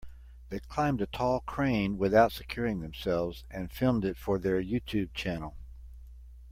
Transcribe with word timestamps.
They 0.49 0.57
climbed 0.59 0.99
a 1.03 1.05
tall 1.05 1.41
crane 1.41 1.95
without 1.99 2.31
securing 2.31 2.79
themselves 2.79 3.45
and 3.51 3.71
filmed 3.71 4.03
it 4.03 4.17
for 4.17 4.39
their 4.39 4.59
YouTube 4.59 5.13
channel. 5.13 5.55